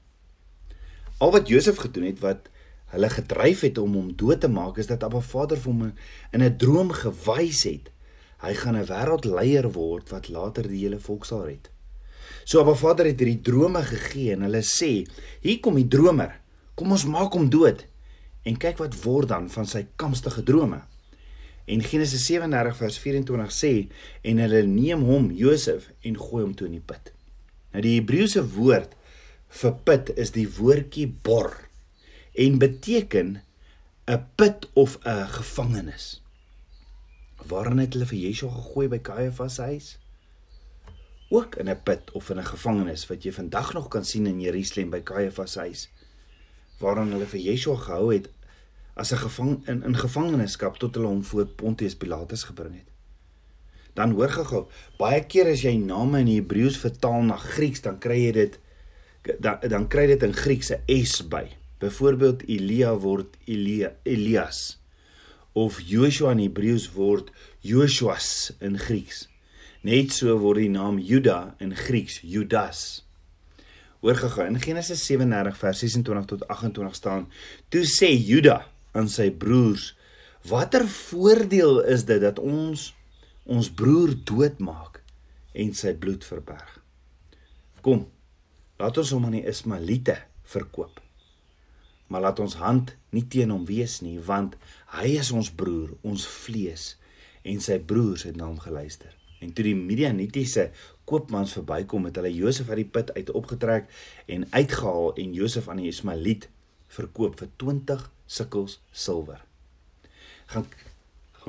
Al 1.21 1.33
wat 1.33 1.49
Josef 1.49 1.77
gedoen 1.77 2.09
het 2.11 2.21
wat 2.25 2.49
hulle 2.91 3.11
gedryf 3.13 3.61
het 3.61 3.79
om 3.79 3.95
hom 3.95 4.13
dood 4.17 4.41
te 4.41 4.49
maak 4.49 4.79
is 4.83 4.89
dat 4.91 5.03
Abba 5.07 5.21
Vader 5.21 5.59
vir 5.61 5.73
hom 5.73 5.93
in 6.33 6.43
'n 6.43 6.57
droom 6.57 6.91
gewys 6.93 7.65
het 7.65 7.91
hy 8.41 8.55
gaan 8.55 8.77
'n 8.77 8.89
wêreldleier 8.89 9.69
word 9.73 10.09
wat 10.11 10.29
later 10.29 10.69
die 10.69 10.85
hele 10.85 10.99
volk 10.99 11.25
sal 11.25 11.45
red. 11.45 11.71
So 12.45 12.61
Abba 12.61 12.75
Vader 12.75 13.07
het 13.07 13.21
hierdie 13.21 13.43
drome 13.43 13.83
gegee 13.83 14.33
en 14.33 14.43
hulle 14.43 14.63
sê, 14.63 15.07
"Hier 15.41 15.61
kom 15.61 15.75
die 15.75 15.89
dromer. 15.89 16.41
Kom 16.75 16.91
ons 16.91 17.05
maak 17.05 17.33
hom 17.33 17.51
dood." 17.51 17.85
En 18.45 18.57
kyk 18.57 18.79
wat 18.79 19.03
word 19.03 19.29
dan 19.29 19.51
van 19.51 19.67
sy 19.67 19.87
kamstige 19.97 20.43
drome. 20.43 20.81
En 21.67 21.83
Genesis 21.83 22.27
37 22.27 22.77
vers 22.77 22.99
24 22.99 23.53
sê 23.53 23.89
en 24.23 24.39
hulle 24.39 24.63
neem 24.63 25.03
hom 25.03 25.31
Josef 25.31 25.91
en 26.03 26.17
gooi 26.17 26.43
hom 26.43 26.55
toe 26.55 26.67
in 26.67 26.73
die 26.73 26.87
put. 26.87 27.13
Nou 27.71 27.83
die 27.83 27.97
Hebreëse 27.99 28.43
woord 28.57 28.97
vir 29.61 29.77
put 29.87 30.11
is 30.19 30.33
die 30.35 30.47
woordjie 30.49 31.07
bor 31.27 31.53
en 32.35 32.59
beteken 32.59 33.43
'n 34.11 34.27
put 34.37 34.69
of 34.75 34.99
'n 35.05 35.27
gevangenis. 35.39 36.23
Waarin 37.47 37.79
het 37.79 37.93
hulle 37.93 38.07
vir 38.07 38.19
Yeshua 38.19 38.51
gegooi 38.51 38.89
by 38.89 38.99
Kajafas 38.99 39.55
se 39.55 39.63
huis? 39.63 39.99
Ook 41.31 41.57
in 41.57 41.69
'n 41.71 41.83
put 41.83 42.11
of 42.13 42.31
in 42.31 42.39
'n 42.39 42.45
gevangenis 42.45 43.07
wat 43.07 43.23
jy 43.23 43.33
vandag 43.33 43.73
nog 43.73 43.89
kan 43.89 44.05
sien 44.05 44.27
in 44.27 44.41
Jerusalem 44.41 44.91
by 44.91 45.01
Kajafas 45.01 45.53
se 45.53 45.59
huis. 45.59 45.89
Waarin 46.79 47.13
hulle 47.13 47.27
vir 47.27 47.41
Yeshua 47.41 47.77
gehou 47.77 48.13
het 48.13 48.31
as 48.95 49.13
'n 49.13 49.17
gevang 49.17 49.69
in 49.69 49.83
in 49.83 49.97
gevangenskap 49.97 50.77
tot 50.77 50.95
hulle 50.95 51.07
hom 51.07 51.25
voor 51.25 51.47
Pontius 51.47 51.97
Pilatus 51.97 52.43
gebring 52.43 52.75
het. 52.75 52.89
Dan 53.95 54.15
hoor 54.19 54.33
gou, 54.33 54.65
baie 54.99 55.23
keer 55.27 55.51
as 55.53 55.65
jy 55.65 55.77
name 55.79 56.21
in 56.23 56.31
Hebreëus 56.31 56.79
vertaal 56.81 57.25
na 57.27 57.37
Grieks, 57.37 57.83
dan 57.85 57.99
kry 58.03 58.19
jy 58.27 58.33
dit 58.33 58.59
dan 59.41 59.61
dan 59.69 59.89
kry 59.93 60.07
dit 60.09 60.23
in 60.23 60.33
Grieks 60.33 60.73
'n 60.73 61.05
s 61.05 61.21
by. 61.29 61.47
Byvoorbeeld 61.81 62.43
Elia 62.49 62.95
word 62.97 63.37
Elia 63.47 63.93
Elias 64.03 64.79
of 65.53 65.81
Joshua 65.81 66.33
in 66.33 66.39
Hebreëus 66.39 66.93
word 66.93 67.31
Joshuas 67.61 68.53
in 68.61 68.79
Grieks. 68.79 69.29
Net 69.83 70.13
so 70.13 70.37
word 70.39 70.61
die 70.61 70.69
naam 70.69 70.99
Juda 70.99 71.55
in 71.59 71.75
Grieks 71.77 72.21
Judas. 72.21 73.05
Hoor 74.01 74.17
gou 74.17 74.45
in 74.47 74.61
Genesis 74.61 75.05
37 75.07 75.57
vers 75.57 75.79
26 75.79 76.25
tot 76.27 76.49
28 76.49 76.95
staan: 76.95 77.27
Toe 77.69 77.85
sê 77.85 78.13
Juda 78.13 78.67
aan 78.93 79.09
sy 79.09 79.31
broers: 79.31 79.95
Watter 80.49 80.87
voordeel 80.89 81.83
is 81.85 82.05
dit 82.05 82.21
dat 82.21 82.39
ons 82.39 82.95
ons 83.51 83.71
broer 83.75 84.15
doodmaak 84.29 85.01
en 85.59 85.73
sy 85.75 85.93
bloed 85.99 86.23
verberg? 86.27 86.79
Kom, 87.83 88.05
laat 88.79 88.99
ons 89.01 89.11
hom 89.17 89.27
aan 89.27 89.39
die 89.41 89.47
Ismaelite 89.51 90.17
verkoop. 90.53 91.01
Maar 92.11 92.29
laat 92.29 92.43
ons 92.43 92.59
hand 92.61 92.95
nie 93.15 93.25
teen 93.31 93.51
hom 93.55 93.65
wees 93.67 94.01
nie, 94.05 94.19
want 94.23 94.57
hy 94.95 95.17
is 95.19 95.31
ons 95.35 95.51
broer, 95.51 95.93
ons 96.07 96.27
vlees 96.45 96.95
en 97.47 97.63
sy 97.63 97.79
broers 97.83 98.27
het 98.29 98.39
na 98.39 98.47
hom 98.47 98.59
geluister. 98.63 99.11
En 99.41 99.55
toe 99.57 99.65
die 99.65 99.77
Midianitiese 99.79 100.69
koopmans 101.09 101.55
verbykom 101.57 102.07
het 102.11 102.21
hulle 102.21 102.33
Josef 102.35 102.69
uit 102.71 102.83
die 102.83 102.91
put 102.99 103.13
uit 103.17 103.33
opgetrek 103.35 103.89
en 104.31 104.47
uitgehaal 104.53 105.15
en 105.23 105.35
Josef 105.39 105.71
aan 105.73 105.81
die 105.81 105.89
Ismaeliet 105.91 106.51
verkoop 106.93 107.41
vir 107.41 107.51
20 107.63 108.05
sikkels 108.31 108.79
silwer. 108.93 109.41
Gaan 110.53 110.69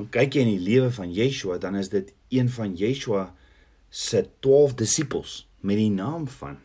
gaan 0.02 0.10
kyk 0.10 0.34
jy 0.34 0.42
in 0.42 0.56
die 0.56 0.64
lewe 0.64 0.90
van 0.90 1.12
Yeshua, 1.12 1.58
dan 1.58 1.76
is 1.78 1.90
dit 1.92 2.12
een 2.32 2.48
van 2.50 2.74
Yeshua 2.74 3.34
se 3.90 4.24
12 4.40 4.74
disippels 4.80 5.42
met 5.60 5.76
die 5.76 5.90
naam 5.90 6.26
van 6.40 6.58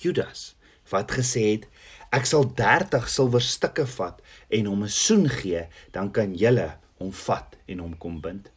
Judas 0.00 0.54
wat 0.90 1.12
gesê 1.14 1.44
het 1.54 1.68
ek 2.12 2.26
sal 2.28 2.48
30 2.56 3.06
silwerstukke 3.08 3.86
vat 3.94 4.18
en 4.50 4.66
hom 4.66 4.82
'n 4.84 4.88
soen 4.88 5.28
gee, 5.28 5.68
dan 5.92 6.10
kan 6.10 6.34
julle 6.34 6.76
hom 6.98 7.12
vat 7.12 7.56
en 7.66 7.78
hom 7.78 7.96
kom 7.96 8.20
bind. 8.20 8.50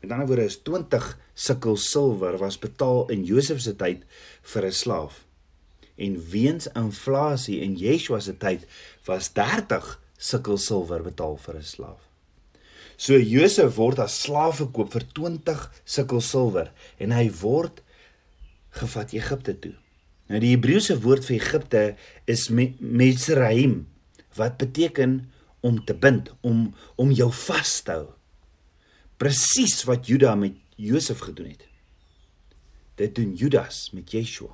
Met 0.00 0.10
ander 0.10 0.26
woorde 0.26 0.44
is 0.44 0.62
20 0.62 1.18
sikkel 1.34 1.76
silwer 1.76 2.38
was 2.38 2.58
betaal 2.58 3.10
in 3.10 3.24
Josef 3.24 3.60
se 3.60 3.76
tyd 3.76 4.04
vir 4.42 4.66
'n 4.66 4.72
slaaf. 4.72 5.24
En 5.96 6.30
weens 6.30 6.66
inflasie 6.74 7.60
in 7.60 7.76
Yeshua 7.76 8.20
se 8.20 8.36
tyd 8.36 8.66
was 9.04 9.28
30 9.32 10.00
sikkel 10.16 10.58
silwer 10.58 11.02
betaal 11.02 11.36
vir 11.36 11.56
'n 11.56 11.62
slaaf. 11.62 12.05
So 12.96 13.18
Josef 13.20 13.76
word 13.76 14.00
as 14.00 14.16
slaaf 14.24 14.60
verkoop 14.62 14.94
vir 14.96 15.04
20 15.18 15.66
sikkel 15.84 16.22
silwer 16.24 16.70
en 17.02 17.12
hy 17.12 17.26
word 17.42 17.82
gevat 18.76 19.12
Egipte 19.16 19.56
toe. 19.60 19.74
Nou 20.32 20.40
die 20.42 20.54
Hebreëse 20.54 20.96
woord 21.04 21.26
vir 21.28 21.36
Egipte 21.38 21.82
is 22.26 22.48
Mizraim 22.50 23.84
wat 24.36 24.58
beteken 24.60 25.20
om 25.66 25.78
te 25.84 25.94
bind, 25.94 26.30
om 26.40 26.72
om 27.00 27.12
jou 27.12 27.28
vas 27.46 27.72
te 27.84 27.94
hou. 27.94 28.08
Presies 29.20 29.80
wat 29.88 30.08
Juda 30.08 30.34
met 30.36 30.56
Josef 30.76 31.22
gedoen 31.24 31.52
het. 31.54 31.64
Dit 33.00 33.14
doen 33.16 33.34
Judas 33.36 33.90
met 33.92 34.12
Yeshua. 34.12 34.52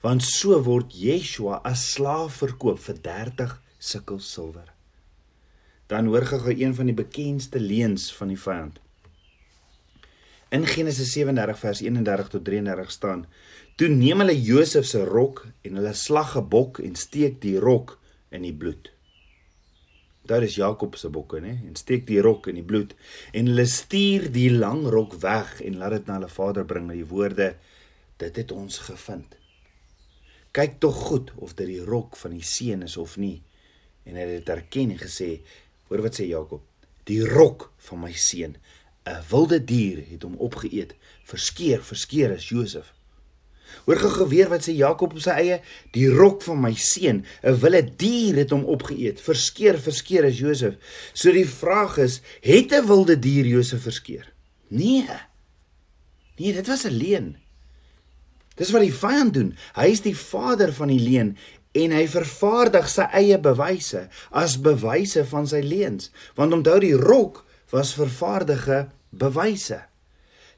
Want 0.00 0.24
so 0.24 0.56
word 0.64 0.94
Yeshua 0.96 1.60
as 1.68 1.84
slaaf 1.94 2.40
verkoop 2.40 2.80
vir 2.80 3.00
30 3.04 3.56
sikkel 3.78 4.20
silwer. 4.24 4.68
Dan 5.90 6.06
hoor 6.06 6.22
gou 6.26 6.52
een 6.54 6.74
van 6.74 6.86
die 6.86 6.94
bekendste 6.94 7.60
leuns 7.60 8.12
van 8.14 8.30
die 8.30 8.38
vyand. 8.38 8.78
In 10.54 10.66
Genesis 10.66 11.12
37 11.12 11.58
vers 11.58 11.80
31 11.82 12.28
tot 12.28 12.44
33 12.44 12.90
staan: 12.90 13.26
Toe 13.74 13.88
neem 13.88 14.22
hulle 14.22 14.34
Josef 14.34 14.86
se 14.86 15.02
rok 15.04 15.44
en 15.66 15.78
hulle 15.78 15.94
slag 15.94 16.36
'n 16.38 16.48
bok 16.48 16.78
en 16.78 16.94
steek 16.94 17.40
die 17.42 17.58
rok 17.58 17.98
in 18.30 18.42
die 18.42 18.54
bloed. 18.54 18.90
Daar 20.22 20.42
is 20.42 20.54
Jakob 20.54 20.96
se 20.96 21.08
bokke, 21.08 21.40
né? 21.40 21.58
En 21.66 21.76
steek 21.76 22.06
die 22.06 22.20
rok 22.20 22.46
in 22.46 22.54
die 22.54 22.66
bloed 22.66 22.94
en 23.32 23.46
hulle 23.46 23.66
stuur 23.66 24.30
die 24.32 24.50
lang 24.50 24.86
rok 24.86 25.14
weg 25.22 25.60
en 25.60 25.76
laat 25.76 25.90
dit 25.90 26.06
na 26.06 26.18
hulle 26.18 26.28
vader 26.28 26.64
bring 26.64 26.86
met 26.86 26.96
die 26.96 27.06
woorde: 27.06 27.56
Dit 28.16 28.36
het 28.36 28.52
ons 28.52 28.78
gevind. 28.78 29.36
Kyk 30.50 30.78
tog 30.78 30.94
goed 30.94 31.32
of 31.36 31.54
dit 31.54 31.66
die 31.66 31.84
rok 31.84 32.16
van 32.16 32.30
die 32.30 32.46
seun 32.46 32.82
is 32.82 32.96
of 32.96 33.16
nie. 33.16 33.42
En 34.04 34.14
hy 34.14 34.20
het 34.20 34.38
dit 34.38 34.48
erken 34.48 34.90
en 34.90 34.98
gesê: 34.98 35.40
Hoor 35.90 36.04
wat 36.06 36.14
sê 36.20 36.28
Jakob? 36.30 36.62
Die 37.10 37.18
rok 37.26 37.72
van 37.88 38.04
my 38.04 38.12
seun 38.14 38.54
'n 39.10 39.22
wilde 39.30 39.58
dier 39.64 40.04
het 40.10 40.22
hom 40.22 40.36
opgeëet. 40.36 40.94
Verskeer, 41.24 41.82
verskeer 41.82 42.30
is 42.30 42.48
Josef. 42.48 42.92
Hoor 43.86 43.96
gou 43.96 44.10
geweer 44.10 44.48
wat 44.48 44.62
sê 44.62 44.74
Jakob 44.76 45.12
op 45.12 45.22
sy 45.22 45.34
eie, 45.40 45.60
die 45.94 46.06
rok 46.08 46.42
van 46.42 46.60
my 46.60 46.74
seun, 46.74 47.24
'n 47.42 47.58
wilde 47.62 47.82
dier 47.96 48.36
het 48.36 48.50
hom 48.50 48.64
opgeëet. 48.64 49.20
Verskeer, 49.20 49.78
verskeer 49.78 50.24
is 50.24 50.38
Josef. 50.38 50.74
So 51.12 51.32
die 51.32 51.48
vraag 51.48 51.98
is, 51.98 52.20
het 52.40 52.72
'n 52.72 52.86
wilde 52.86 53.18
dier 53.18 53.46
Josef 53.46 53.82
verskeer? 53.82 54.32
Nee. 54.68 55.08
Nee, 56.36 56.52
dit 56.52 56.66
was 56.66 56.84
'n 56.84 56.94
leuen. 56.94 57.36
Dis 58.54 58.70
wat 58.70 58.82
die 58.82 58.94
vyand 58.94 59.34
doen. 59.34 59.56
Hy 59.74 59.86
is 59.86 60.00
die 60.00 60.16
vader 60.16 60.72
van 60.72 60.88
die 60.88 61.00
leuen 61.00 61.36
en 61.72 61.92
hy 61.94 62.06
vervaardig 62.10 62.88
sy 62.90 63.06
eie 63.14 63.38
bewyse 63.42 64.06
as 64.30 64.56
bewyse 64.62 65.22
van 65.30 65.46
sy 65.46 65.60
leuns. 65.62 66.10
Want 66.38 66.56
onthou 66.56 66.80
die 66.82 66.96
rok 66.98 67.44
was 67.70 67.94
vervaardige 67.94 68.88
bewyse. 69.10 69.78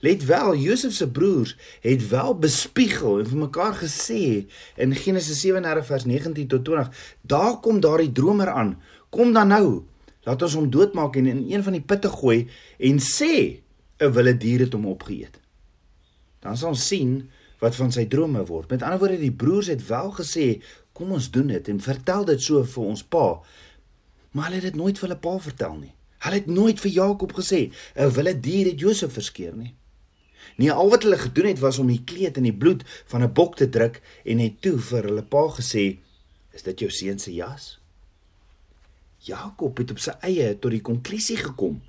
Let 0.02 0.25
wel, 0.26 0.57
Josef 0.59 0.97
se 0.97 1.07
broers 1.11 1.52
het 1.85 2.09
wel 2.11 2.35
bespiegel 2.42 3.21
en 3.21 3.28
vir 3.31 3.42
mekaar 3.45 3.76
gesê 3.78 4.49
in 4.75 4.97
Genesis 4.99 5.45
37 5.45 5.87
vers 5.87 6.07
19 6.11 6.49
tot 6.50 6.64
20, 6.66 6.88
daar 7.23 7.61
kom 7.62 7.78
daardie 7.81 8.11
dromer 8.12 8.50
aan. 8.50 8.75
Kom 9.14 9.31
dan 9.33 9.52
nou. 9.54 9.85
Laat 10.26 10.42
ons 10.42 10.57
hom 10.59 10.66
doodmaak 10.71 11.16
en 11.21 11.28
in 11.31 11.45
een 11.52 11.62
van 11.62 11.76
die 11.76 11.85
putte 11.87 12.11
gooi 12.11 12.49
en 12.78 12.99
sê 12.99 13.62
'n 14.02 14.11
wilde 14.11 14.37
dier 14.37 14.61
het 14.66 14.73
hom 14.73 14.87
opgeëet. 14.87 15.38
Dan 16.40 16.57
sal 16.57 16.75
ons 16.75 16.87
sien 16.87 17.31
wat 17.62 17.78
van 17.78 17.92
sy 17.95 18.09
drome 18.11 18.42
word. 18.49 18.71
Met 18.75 18.83
ander 18.83 18.99
woorde, 18.99 19.21
die 19.23 19.35
broers 19.42 19.71
het 19.71 19.85
wel 19.87 20.11
gesê, 20.19 20.47
kom 20.92 21.12
ons 21.14 21.31
doen 21.31 21.52
dit 21.54 21.69
en 21.71 21.83
vertel 21.83 22.26
dit 22.33 22.42
so 22.42 22.64
vir 22.75 22.88
ons 22.92 23.02
pa. 23.14 23.26
Maar 24.33 24.49
hulle 24.49 24.59
het 24.61 24.73
dit 24.73 24.81
nooit 24.81 24.99
vir 24.99 25.09
hulle 25.09 25.21
pa 25.23 25.37
vertel 25.45 25.76
nie. 25.78 25.92
Hulle 26.23 26.40
het 26.40 26.50
nooit 26.50 26.81
vir 26.83 26.92
Jakob 26.95 27.33
gesê 27.38 27.71
'n 27.97 28.11
wilde 28.16 28.40
dier 28.40 28.66
het 28.66 28.81
Josef 28.81 29.12
verskeer 29.12 29.54
nie. 29.57 29.75
Nee, 30.57 30.73
al 30.73 30.90
wat 30.90 31.02
hulle 31.02 31.19
gedoen 31.19 31.47
het 31.47 31.59
was 31.59 31.78
om 31.78 31.87
die 31.87 32.02
kleed 32.04 32.37
in 32.37 32.42
die 32.42 32.59
bloed 32.62 32.83
van 33.07 33.23
'n 33.23 33.33
bok 33.33 33.57
te 33.57 33.69
druk 33.69 34.02
en 34.25 34.38
het 34.38 34.61
toe 34.61 34.78
vir 34.78 35.02
hulle 35.02 35.23
pa 35.23 35.49
gesê, 35.59 35.99
"Is 36.52 36.62
dit 36.62 36.78
jou 36.78 36.90
seun 36.90 37.19
se 37.19 37.35
jas?" 37.35 37.78
Jakob 39.19 39.78
het 39.78 39.90
op 39.90 39.99
sy 39.99 40.11
eie 40.21 40.59
tot 40.59 40.71
die 40.71 40.81
konklusie 40.81 41.37
gekom. 41.37 41.83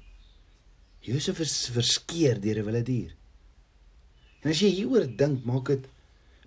Josef 1.00 1.40
is 1.40 1.70
verskeer 1.74 2.42
deur 2.42 2.60
'n 2.60 2.66
wilde 2.66 2.84
dier. 2.84 3.16
En 4.44 4.52
as 4.52 4.60
jy 4.60 4.72
hieroor 4.76 5.08
dink, 5.18 5.44
maak 5.48 5.72
dit 5.72 5.86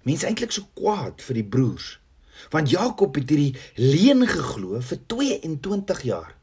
mense 0.06 0.26
eintlik 0.28 0.52
so 0.54 0.68
kwaad 0.78 1.22
vir 1.24 1.40
die 1.40 1.48
broers. 1.56 1.96
Want 2.52 2.70
Jakob 2.70 3.16
het 3.16 3.30
hierdie 3.32 3.56
leuen 3.80 4.26
geglo 4.28 4.80
vir 4.84 4.98
22 5.08 6.02
jaar. 6.06 6.34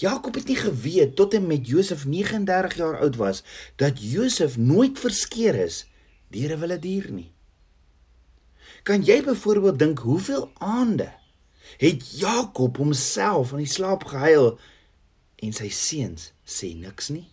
Jakob 0.00 0.34
het 0.34 0.48
nie 0.48 0.56
geweet 0.56 1.16
tot 1.16 1.34
en 1.36 1.46
met 1.46 1.66
Josef 1.68 2.06
39 2.08 2.76
jaar 2.80 2.98
oud 3.04 3.16
was 3.20 3.42
dat 3.76 4.00
Josef 4.00 4.56
nooit 4.56 4.98
verskeer 4.98 5.54
is 5.66 5.84
deur 6.32 6.56
'n 6.56 6.60
wilde 6.60 6.78
dier 6.78 7.10
nie. 7.12 7.32
Kan 8.82 9.02
jy 9.04 9.22
byvoorbeeld 9.22 9.78
dink 9.78 9.98
hoeveel 9.98 10.50
aande 10.58 11.12
het 11.76 12.18
Jakob 12.18 12.76
homself 12.76 13.52
aan 13.52 13.64
die 13.64 13.74
slaap 13.74 14.04
gehuil 14.04 14.58
en 15.36 15.52
sy 15.52 15.68
seuns 15.68 16.32
sê 16.44 16.74
niks 16.74 17.08
nie? 17.08 17.28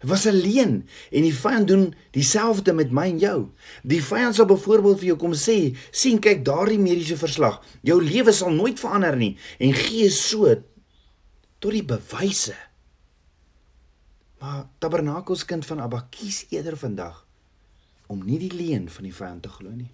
Dit 0.00 0.10
was 0.10 0.26
alleen 0.26 0.82
en 1.10 1.24
die 1.24 1.34
vyand 1.34 1.68
doen 1.68 1.86
dieselfde 2.12 2.72
met 2.76 2.92
my 2.92 3.06
en 3.08 3.18
jou. 3.18 3.38
Die 3.82 4.02
vyand 4.04 4.36
sal 4.36 4.48
byvoorbeeld 4.50 5.00
vir 5.00 5.10
jou 5.12 5.18
kom 5.22 5.34
sê, 5.38 5.72
sien 5.90 6.20
kyk 6.20 6.44
daardie 6.44 6.80
mediese 6.80 7.16
verslag. 7.16 7.62
Jou 7.86 7.96
lewe 8.04 8.32
sal 8.36 8.52
nooit 8.52 8.80
verander 8.80 9.16
nie 9.16 9.34
en 9.58 9.72
gee 9.76 10.10
so 10.12 10.52
tot 11.58 11.72
die 11.72 11.84
bewyse. 11.84 12.56
Maar 14.42 14.66
Tabernakels 14.78 15.46
kind 15.48 15.64
van 15.66 15.80
Abba 15.80 16.04
kies 16.12 16.44
eerder 16.52 16.76
vandag 16.76 17.24
om 18.06 18.20
nie 18.22 18.38
die 18.38 18.52
leuen 18.52 18.90
van 18.92 19.08
die 19.08 19.14
vyand 19.14 19.42
te 19.42 19.50
glo 19.50 19.72
nie. 19.72 19.90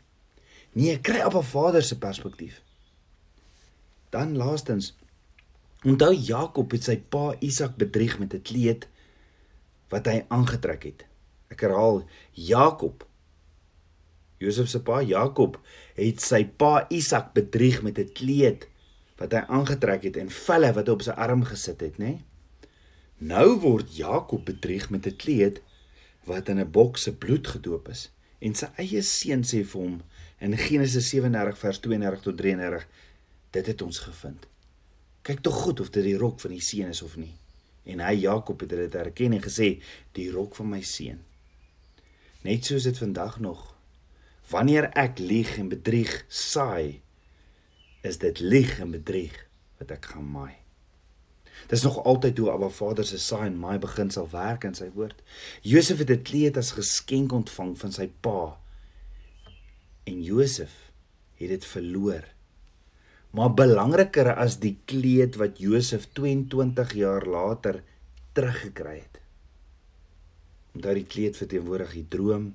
Nee, 0.77 0.99
kry 1.05 1.23
Abba 1.23 1.41
Vader 1.47 1.85
se 1.85 1.99
perspektief. 1.99 2.59
Dan 4.13 4.37
laastens 4.37 4.93
onthou 5.87 6.13
Jakob 6.15 6.75
het 6.75 6.91
sy 6.91 6.99
pa 6.99 7.33
Isak 7.41 7.79
bedrieg 7.81 8.19
met 8.19 8.35
'n 8.35 8.43
kleed 8.43 8.89
wat 9.93 10.09
hy 10.09 10.23
aangetrek 10.33 10.87
het. 10.89 11.07
Ek 11.53 11.65
herhaal 11.67 12.03
Jakob. 12.33 13.05
Josef 14.43 14.71
se 14.73 14.81
pa 14.83 15.03
Jakob 15.07 15.59
het 15.99 16.23
sy 16.25 16.43
pa 16.59 16.87
Isak 16.91 17.33
bedrieg 17.37 17.83
met 17.87 17.99
'n 17.99 18.13
kleed 18.17 18.69
wat 19.21 19.33
hy 19.37 19.43
aangetrek 19.47 20.03
het 20.09 20.17
en 20.17 20.31
velle 20.31 20.73
wat 20.73 20.87
hy 20.87 20.93
op 20.93 21.03
sy 21.03 21.15
arm 21.15 21.45
gesit 21.45 21.81
het, 21.81 21.99
nê? 21.99 22.23
Nou 23.19 23.59
word 23.61 23.97
Jakob 23.97 24.45
bedrieg 24.45 24.91
met 24.91 25.07
'n 25.07 25.17
kleed 25.17 25.63
wat 26.25 26.49
in 26.49 26.59
'n 26.59 26.71
bok 26.71 26.99
se 26.99 27.13
bloed 27.15 27.47
gedoop 27.47 27.89
is 27.89 28.11
en 28.41 28.55
sy 28.55 28.67
eie 28.77 29.03
seun 29.03 29.43
sê 29.43 29.63
vir 29.65 29.81
hom 29.81 30.03
in 30.41 30.57
Genesis 30.59 31.09
37 31.09 31.59
vers 31.59 31.79
32 31.79 32.21
tot 32.21 32.37
33 32.37 32.87
dit 33.51 33.67
het 33.67 33.83
ons 33.83 33.99
gevind. 33.99 34.49
Kyk 35.23 35.41
tog 35.41 35.55
goed 35.55 35.81
of 35.81 35.91
dit 35.91 36.05
die 36.05 36.17
rok 36.17 36.41
van 36.41 36.51
die 36.51 36.61
seun 36.61 36.89
is 36.89 37.03
of 37.03 37.17
nie. 37.17 37.35
En 37.85 38.01
hy 38.01 38.15
Jakob 38.23 38.61
het 38.61 38.71
dit 38.71 38.95
erken 38.95 39.33
en 39.33 39.43
gesê 39.43 39.83
die 40.17 40.31
rok 40.31 40.55
van 40.55 40.71
my 40.71 40.83
seun. 40.87 41.21
Net 42.43 42.67
soos 42.67 42.87
dit 42.87 42.99
vandag 42.99 43.39
nog. 43.41 43.73
Wanneer 44.51 44.91
ek 44.99 45.19
lieg 45.19 45.57
en 45.59 45.71
bedrieg 45.71 46.25
saai, 46.29 47.01
is 48.03 48.19
dit 48.19 48.41
lieg 48.43 48.79
en 48.83 48.91
bedrieg 48.91 49.35
wat 49.79 49.95
ek 49.95 50.11
gaan 50.13 50.27
maai. 50.31 50.63
Dis 51.71 51.85
nog 51.87 52.01
altyd 52.05 52.39
hoe 52.39 52.51
Abba 52.51 52.69
Vader 52.69 53.07
se 53.07 53.19
saai 53.23 53.47
en 53.47 53.59
maai 53.59 53.79
begin 53.79 54.11
sal 54.11 54.27
werk 54.33 54.67
in 54.67 54.75
sy 54.75 54.91
woord. 54.95 55.23
Josef 55.63 56.03
het 56.03 56.11
'n 56.11 56.23
kleed 56.23 56.57
as 56.57 56.75
geskenk 56.79 57.33
ontvang 57.33 57.79
van 57.79 57.93
sy 57.93 58.11
pa. 58.21 58.59
En 60.05 60.23
Josef 60.23 60.93
het 61.39 61.49
dit 61.49 61.65
verloor 61.65 62.25
Maar 63.33 63.55
belangriker 63.57 64.35
as 64.35 64.59
die 64.61 64.75
kleed 64.85 65.39
wat 65.41 65.61
Josef 65.63 66.11
22 66.19 66.93
jaar 67.01 67.25
later 67.25 67.81
teruggekry 68.37 68.99
het. 68.99 69.21
Omdat 70.77 70.99
die 71.01 71.09
kleed 71.15 71.39
verteenwoordig 71.41 71.95
die 71.97 72.09
droom, 72.13 72.51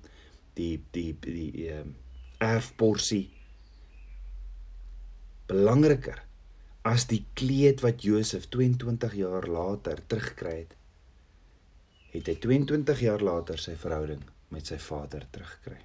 die 0.58 0.76
die 0.94 1.12
die 1.22 1.50
ehm 1.70 1.96
erfporsie. 2.38 3.32
Belangriker 5.50 6.20
as 6.86 7.08
die 7.10 7.24
kleed 7.34 7.82
wat 7.82 8.04
Josef 8.06 8.46
22 8.54 9.16
jaar 9.18 9.48
later 9.50 9.98
teruggekry 10.08 10.54
het, 10.60 10.76
het 12.14 12.30
hy 12.30 12.36
22 12.44 13.02
jaar 13.04 13.24
later 13.26 13.58
sy 13.60 13.74
verhouding 13.80 14.22
met 14.54 14.70
sy 14.70 14.78
vader 14.80 15.26
teruggekry. 15.34 15.80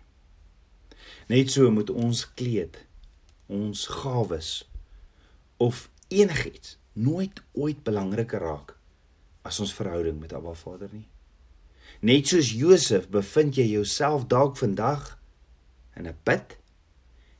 Net 1.32 1.50
so 1.50 1.70
moet 1.72 1.90
ons 1.90 2.26
kleed, 2.38 2.76
ons 3.48 3.86
gawes 4.02 4.52
of 5.62 5.88
enigiets 6.08 6.76
nooit 6.92 7.42
ooit 7.52 7.82
belangriker 7.86 8.42
raak 8.42 8.74
as 9.46 9.60
ons 9.62 9.74
verhouding 9.74 10.18
met 10.20 10.34
Abba 10.34 10.54
Vader 10.58 10.90
nie. 10.92 11.06
Net 12.02 12.30
soos 12.30 12.50
Josef 12.54 13.08
bevind 13.14 13.58
jy 13.58 13.68
jouself 13.70 14.26
dalk 14.30 14.58
vandag 14.58 15.16
in 15.98 16.08
'n 16.08 16.18
put 16.26 16.56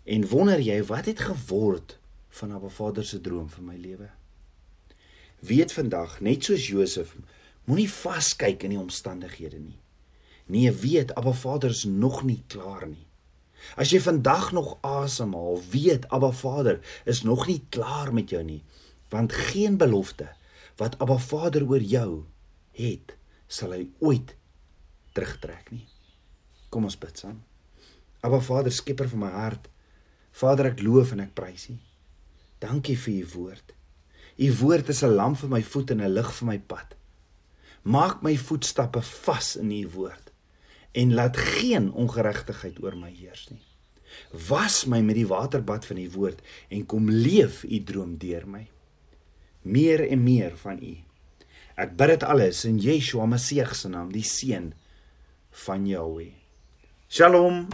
en 0.04 0.28
wonder 0.28 0.60
jy 0.60 0.78
wat 0.86 1.06
het 1.10 1.26
geword 1.30 1.98
van 2.38 2.52
Abba 2.52 2.68
Vader 2.68 3.04
se 3.04 3.20
droom 3.20 3.48
vir 3.48 3.64
my 3.64 3.76
lewe. 3.76 4.10
Weet 5.40 5.72
vandag 5.72 6.20
net 6.20 6.44
soos 6.44 6.66
Josef 6.66 7.16
moenie 7.64 7.90
vaskyk 7.90 8.62
in 8.62 8.70
die 8.70 8.82
omstandighede 8.82 9.58
nie. 9.58 9.78
Nee, 10.46 10.70
weet 10.70 11.14
Abba 11.14 11.32
Vader 11.32 11.70
is 11.70 11.84
nog 11.84 12.22
nie 12.22 12.42
klaar 12.46 12.86
nie. 12.86 13.06
As 13.76 13.92
jy 13.92 14.00
vandag 14.02 14.50
nog 14.52 14.76
asemhaal, 14.84 15.60
weet 15.70 16.08
Abba 16.12 16.32
Vader 16.32 16.80
is 17.04 17.22
nog 17.22 17.46
nie 17.46 17.62
klaar 17.68 18.12
met 18.14 18.30
jou 18.30 18.42
nie, 18.44 18.62
want 19.12 19.32
geen 19.32 19.78
belofte 19.80 20.28
wat 20.80 20.98
Abba 20.98 21.18
Vader 21.18 21.66
oor 21.68 21.84
jou 21.84 22.24
het, 22.76 23.14
sal 23.46 23.74
hy 23.76 23.86
ooit 24.00 24.34
terugtrek 25.12 25.70
nie. 25.72 25.86
Kom 26.72 26.88
ons 26.88 26.98
bid 26.98 27.18
saam. 27.20 27.42
Abba 28.24 28.40
Vader, 28.40 28.72
skepper 28.72 29.10
van 29.12 29.26
my 29.26 29.32
hart, 29.34 29.68
Vader, 30.32 30.70
ek 30.72 30.80
loof 30.80 31.12
en 31.12 31.20
ek 31.26 31.34
prys 31.36 31.68
U. 31.68 31.76
Dankie 32.62 32.96
vir 32.96 33.20
U 33.20 33.30
woord. 33.34 33.74
U 34.40 34.48
woord 34.62 34.88
is 34.88 35.02
'n 35.04 35.16
lamp 35.16 35.38
vir 35.38 35.50
my 35.50 35.62
voet 35.62 35.90
en 35.90 36.00
'n 36.00 36.14
lig 36.14 36.32
vir 36.32 36.46
my 36.46 36.58
pad. 36.58 36.94
Maak 37.84 38.22
my 38.22 38.36
voetstappe 38.36 39.02
vas 39.02 39.56
in 39.56 39.70
U 39.70 39.88
woord 39.88 40.31
en 40.92 41.14
laat 41.14 41.36
geen 41.36 41.92
ongeregtigheid 41.92 42.82
oor 42.82 42.96
my 42.96 43.12
heers 43.14 43.48
nie. 43.50 43.62
Was 44.48 44.84
my 44.84 45.00
met 45.00 45.16
die 45.16 45.26
waterbad 45.26 45.86
van 45.88 45.98
u 45.98 46.10
woord 46.12 46.42
en 46.68 46.86
kom 46.86 47.08
leef 47.10 47.62
u 47.64 47.82
droom 47.84 48.18
deur 48.20 48.44
my. 48.48 48.66
Meer 49.62 50.04
en 50.08 50.22
meer 50.22 50.56
van 50.60 50.82
u. 50.82 50.96
Ek 51.80 51.96
bid 51.96 52.12
dit 52.12 52.24
alles 52.28 52.64
in 52.68 52.78
Yeshua 52.82 53.26
Messie 53.26 53.64
se 53.74 53.88
naam, 53.88 54.12
die 54.12 54.26
seun 54.26 54.72
van 55.64 55.86
Jahweh. 55.86 56.32
Shalom. 57.08 57.68